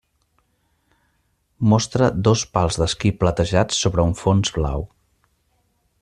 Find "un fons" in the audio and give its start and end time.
4.13-4.55